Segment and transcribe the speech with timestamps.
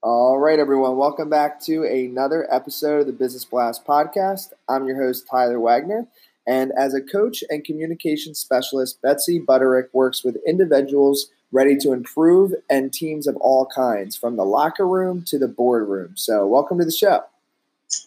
[0.00, 0.96] All right, everyone.
[0.96, 4.52] Welcome back to another episode of the Business Blast podcast.
[4.68, 6.06] I'm your host, Tyler Wagner.
[6.46, 12.54] And as a coach and communication specialist, Betsy Butterick works with individuals ready to improve
[12.70, 16.12] and teams of all kinds, from the locker room to the boardroom.
[16.16, 17.24] So, welcome to the show.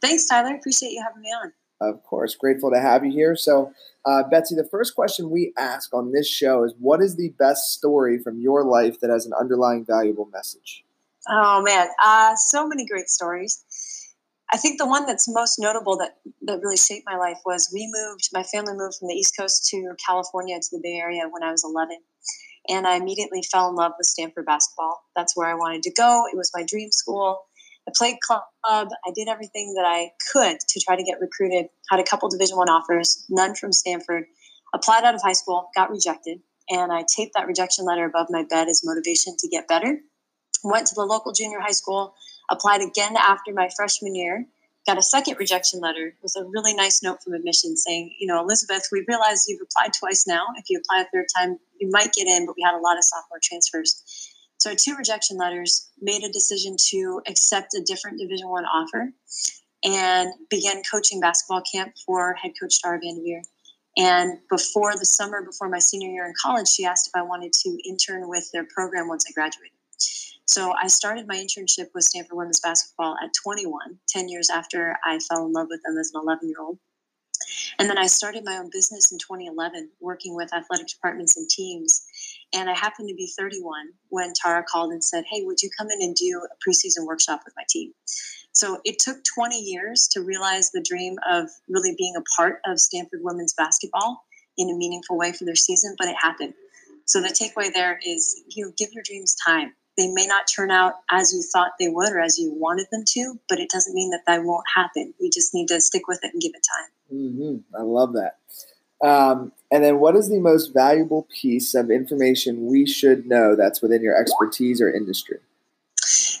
[0.00, 0.56] Thanks, Tyler.
[0.56, 1.52] Appreciate you having me on.
[1.82, 2.36] Of course.
[2.36, 3.34] Grateful to have you here.
[3.34, 3.72] So,
[4.04, 7.72] uh, Betsy, the first question we ask on this show is what is the best
[7.72, 10.84] story from your life that has an underlying valuable message?
[11.28, 13.64] Oh man, uh, so many great stories.
[14.52, 17.90] I think the one that's most notable that that really shaped my life was we
[17.92, 18.28] moved.
[18.32, 21.50] My family moved from the East Coast to California to the Bay Area when I
[21.50, 21.96] was 11,
[22.68, 25.02] and I immediately fell in love with Stanford basketball.
[25.16, 26.26] That's where I wanted to go.
[26.32, 27.40] It was my dream school.
[27.88, 28.42] I played club.
[28.64, 31.66] I did everything that I could to try to get recruited.
[31.90, 34.24] Had a couple Division One offers, none from Stanford.
[34.74, 38.44] Applied out of high school, got rejected, and I taped that rejection letter above my
[38.48, 40.00] bed as motivation to get better
[40.62, 42.14] went to the local junior high school,
[42.50, 44.46] applied again after my freshman year,
[44.86, 48.40] got a second rejection letter with a really nice note from admissions saying, you know,
[48.40, 50.44] Elizabeth, we realize you've applied twice now.
[50.56, 52.98] If you apply a third time, you might get in, but we had a lot
[52.98, 54.31] of sophomore transfers.
[54.62, 59.12] So two rejection letters, made a decision to accept a different Division One offer,
[59.82, 63.40] and began coaching basketball camp for head coach Tara VanDerveer.
[63.96, 67.52] And before the summer, before my senior year in college, she asked if I wanted
[67.54, 69.76] to intern with their program once I graduated.
[70.46, 75.18] So I started my internship with Stanford women's basketball at 21, 10 years after I
[75.28, 76.78] fell in love with them as an 11 year old.
[77.80, 82.06] And then I started my own business in 2011, working with athletic departments and teams.
[82.54, 85.88] And I happened to be 31 when Tara called and said, Hey, would you come
[85.90, 87.92] in and do a preseason workshop with my team?
[88.52, 92.78] So it took 20 years to realize the dream of really being a part of
[92.78, 94.24] Stanford women's basketball
[94.58, 96.52] in a meaningful way for their season, but it happened.
[97.06, 100.70] So the takeaway there is you know, give your dreams time they may not turn
[100.70, 103.94] out as you thought they would or as you wanted them to, but it doesn't
[103.94, 105.12] mean that that won't happen.
[105.20, 107.18] You just need to stick with it and give it time.
[107.18, 107.76] Mm-hmm.
[107.76, 108.38] I love that.
[109.02, 113.82] Um, and then, what is the most valuable piece of information we should know that's
[113.82, 115.38] within your expertise or industry?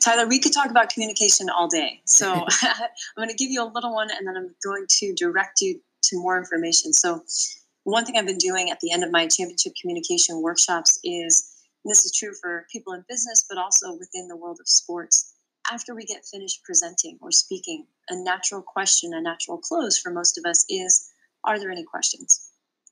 [0.00, 2.00] Tyler, we could talk about communication all day.
[2.04, 2.32] So,
[2.62, 5.80] I'm going to give you a little one and then I'm going to direct you
[6.04, 6.92] to more information.
[6.92, 7.22] So,
[7.84, 11.54] one thing I've been doing at the end of my championship communication workshops is
[11.84, 15.34] this is true for people in business, but also within the world of sports.
[15.70, 20.38] After we get finished presenting or speaking, a natural question, a natural close for most
[20.38, 21.10] of us is
[21.44, 22.47] Are there any questions?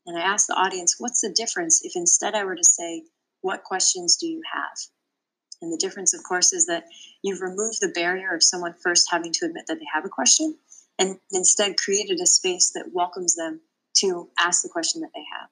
[0.07, 3.05] And I ask the audience, What's the difference if instead I were to say,
[3.41, 4.79] What questions do you have?
[5.63, 6.85] And the difference, of course, is that
[7.23, 10.57] you've removed the barrier of someone first having to admit that they have a question
[10.99, 13.61] and instead created a space that welcomes them
[13.99, 15.49] to ask the question that they have.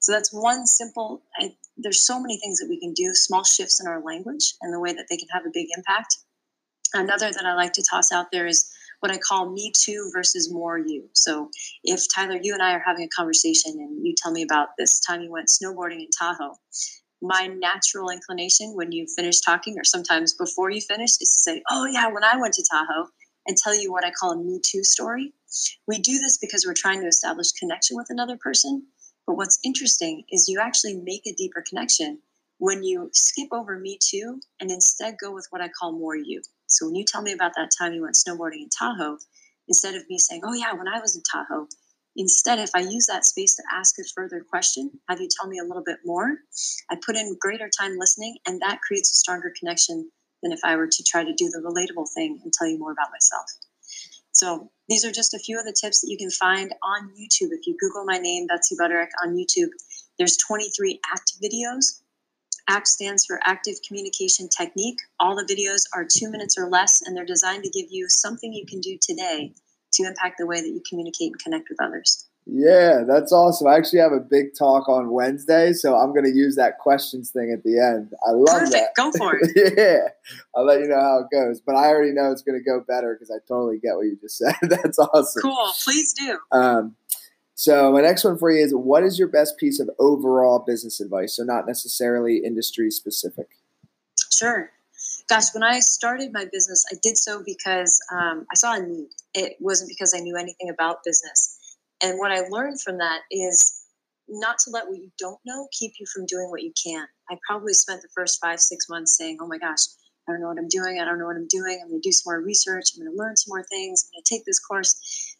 [0.00, 3.80] So that's one simple, I, there's so many things that we can do, small shifts
[3.80, 6.18] in our language and the way that they can have a big impact.
[6.92, 8.70] Another that I like to toss out there is
[9.04, 11.10] what I call me too versus more you.
[11.12, 11.50] So
[11.84, 14.98] if Tyler, you and I are having a conversation and you tell me about this
[15.00, 16.54] time you went snowboarding in Tahoe,
[17.20, 21.62] my natural inclination when you finish talking or sometimes before you finish is to say,
[21.70, 23.08] Oh yeah, when I went to Tahoe
[23.46, 25.34] and tell you what I call a me too story.
[25.86, 28.86] We do this because we're trying to establish connection with another person
[29.26, 32.20] but what's interesting is you actually make a deeper connection
[32.58, 36.42] when you skip over me too and instead go with what I call more you.
[36.66, 39.18] So when you tell me about that time you went snowboarding in Tahoe,
[39.68, 41.66] instead of me saying, oh yeah, when I was in Tahoe,
[42.16, 45.58] instead, if I use that space to ask a further question, have you tell me
[45.58, 46.36] a little bit more,
[46.90, 50.10] I put in greater time listening and that creates a stronger connection
[50.42, 52.92] than if I were to try to do the relatable thing and tell you more
[52.92, 53.46] about myself.
[54.32, 57.52] So these are just a few of the tips that you can find on YouTube.
[57.52, 59.70] If you Google my name, Betsy Butterick, on YouTube,
[60.18, 62.02] there's 23 ACT videos.
[62.68, 64.98] ACT stands for Active Communication Technique.
[65.20, 68.52] All the videos are two minutes or less, and they're designed to give you something
[68.52, 69.52] you can do today
[69.94, 72.26] to impact the way that you communicate and connect with others.
[72.46, 73.68] Yeah, that's awesome.
[73.68, 77.30] I actually have a big talk on Wednesday, so I'm going to use that questions
[77.30, 78.12] thing at the end.
[78.26, 78.72] I love Perfect.
[78.72, 78.94] that.
[78.96, 79.74] Go for it.
[79.78, 80.08] yeah,
[80.54, 81.60] I'll let you know how it goes.
[81.60, 84.18] But I already know it's going to go better because I totally get what you
[84.20, 84.54] just said.
[84.62, 85.40] that's awesome.
[85.40, 85.72] Cool.
[85.82, 86.38] Please do.
[86.52, 86.96] Um,
[87.54, 91.00] So my next one for you is what is your best piece of overall business
[91.00, 91.36] advice?
[91.36, 93.46] So not necessarily industry specific.
[94.32, 94.70] Sure.
[95.28, 99.08] Gosh, when I started my business, I did so because um, I saw a need.
[99.32, 101.76] It wasn't because I knew anything about business.
[102.02, 103.80] And what I learned from that is
[104.28, 107.06] not to let what you don't know keep you from doing what you can.
[107.30, 109.86] I probably spent the first five, six months saying, oh my gosh,
[110.28, 110.98] I don't know what I'm doing.
[111.00, 111.80] I don't know what I'm doing.
[111.82, 112.90] I'm going to do some more research.
[112.94, 114.04] I'm going to learn some more things.
[114.04, 115.33] I'm going to take this course.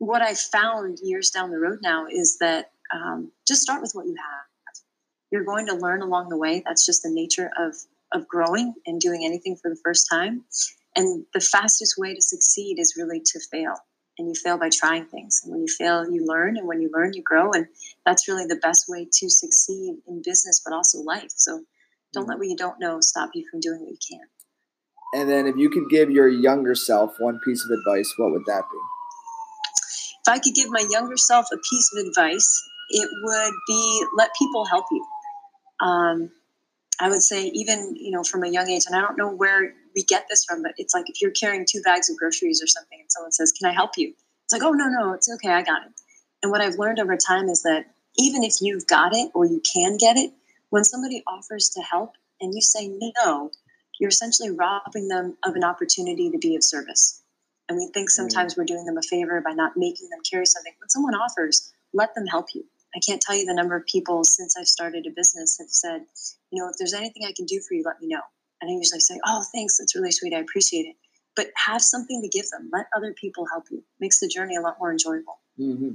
[0.00, 4.06] What I found years down the road now is that um, just start with what
[4.06, 4.82] you have.
[5.30, 6.62] You're going to learn along the way.
[6.66, 7.76] That's just the nature of
[8.12, 10.44] of growing and doing anything for the first time.
[10.96, 13.74] And the fastest way to succeed is really to fail.
[14.18, 15.40] And you fail by trying things.
[15.42, 16.56] And when you fail, you learn.
[16.56, 17.52] And when you learn, you grow.
[17.52, 17.66] And
[18.04, 21.30] that's really the best way to succeed in business, but also life.
[21.36, 21.62] So
[22.12, 22.40] don't let mm-hmm.
[22.40, 24.26] what you don't know stop you from doing what you can.
[25.12, 28.44] And then if you could give your younger self one piece of advice, what would
[28.46, 28.78] that be?
[30.26, 34.30] If I could give my younger self a piece of advice, it would be let
[34.38, 35.06] people help you.
[35.80, 36.30] Um,
[37.00, 39.72] I would say even you know from a young age, and I don't know where
[39.94, 42.66] we get this from, but it's like if you're carrying two bags of groceries or
[42.66, 44.12] something, and someone says, "Can I help you?"
[44.44, 45.92] It's like, "Oh no, no, it's okay, I got it."
[46.42, 47.86] And what I've learned over time is that
[48.18, 50.32] even if you've got it or you can get it,
[50.70, 53.50] when somebody offers to help and you say no,
[53.98, 57.19] you're essentially robbing them of an opportunity to be of service.
[57.70, 60.72] And we think sometimes we're doing them a favor by not making them carry something.
[60.80, 62.64] When someone offers, let them help you.
[62.96, 66.00] I can't tell you the number of people since I've started a business have said,
[66.50, 68.22] you know, if there's anything I can do for you, let me know.
[68.60, 70.96] And I usually say, oh, thanks, that's really sweet, I appreciate it.
[71.36, 72.70] But have something to give them.
[72.72, 73.84] Let other people help you.
[74.00, 75.38] Makes the journey a lot more enjoyable.
[75.56, 75.90] Mm-hmm.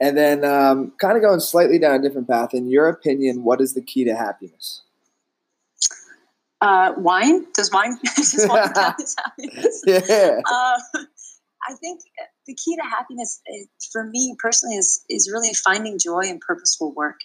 [0.00, 2.54] And then, um, kind of going slightly down a different path.
[2.54, 4.80] In your opinion, what is the key to happiness?
[6.60, 7.46] Uh, wine?
[7.54, 7.98] Does wine?
[8.16, 9.82] does wine count as happiness?
[9.86, 10.40] Yeah.
[10.44, 10.78] Uh,
[11.68, 12.00] I think
[12.46, 16.92] the key to happiness eh, for me personally is is really finding joy in purposeful
[16.92, 17.20] work.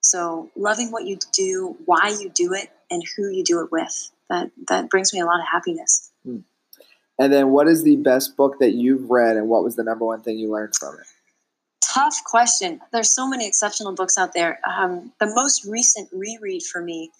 [0.00, 4.10] So loving what you do, why you do it, and who you do it with.
[4.28, 6.10] That that brings me a lot of happiness.
[6.24, 6.38] Hmm.
[7.18, 10.04] And then, what is the best book that you've read, and what was the number
[10.04, 11.06] one thing you learned from it?
[11.82, 12.80] Tough question.
[12.90, 14.60] There's so many exceptional books out there.
[14.66, 17.10] Um, the most recent reread for me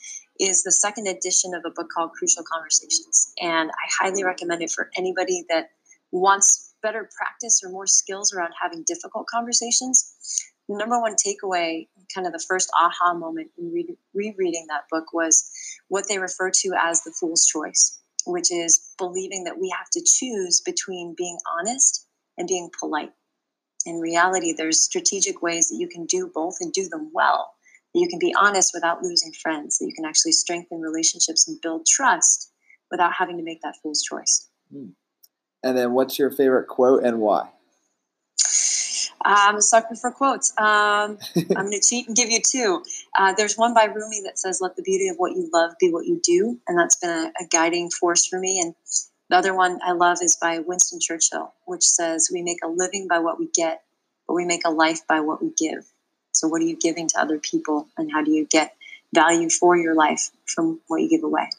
[0.43, 4.71] is the second edition of a book called Crucial Conversations, and I highly recommend it
[4.71, 5.71] for anybody that
[6.11, 10.15] wants better practice or more skills around having difficult conversations,
[10.69, 15.49] number one takeaway, kind of the first aha moment in re- rereading that book was
[15.89, 20.03] what they refer to as the fool's choice, which is believing that we have to
[20.05, 22.07] choose between being honest
[22.37, 23.13] and being polite.
[23.87, 27.53] In reality, there's strategic ways that you can do both and do them well.
[27.95, 31.87] You can be honest without losing friends, that you can actually strengthen relationships and build
[31.87, 32.51] trust
[32.91, 34.49] without having to make that fool's choice.
[34.75, 34.93] Mm.
[35.63, 37.51] And then what's your favorite quote and why?
[39.25, 40.53] I'm a sucker for quotes.
[40.59, 42.83] Um, I'm going to cheat and give you two.
[43.17, 45.93] Uh, there's one by Rumi that says, Let the beauty of what you love be
[45.93, 46.59] what you do.
[46.67, 48.61] And that's been a, a guiding force for me.
[48.61, 48.75] And
[49.31, 53.07] the other one I love is by Winston Churchill, which says, We make a living
[53.09, 53.83] by what we get,
[54.27, 55.85] but we make a life by what we give.
[56.33, 57.89] So, what are you giving to other people?
[57.97, 58.75] And how do you get
[59.15, 61.51] value for your life from what you give away?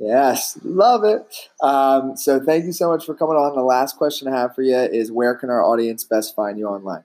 [0.00, 1.24] Yes, love it.
[1.62, 3.54] Um, so thank you so much for coming on.
[3.54, 6.66] The last question I have for you is where can our audience best find you
[6.66, 7.04] online?